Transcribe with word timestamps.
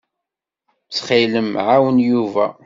Ttxil-m, 0.87 1.51
ɛawen 1.67 1.97
Yuba. 2.09 2.45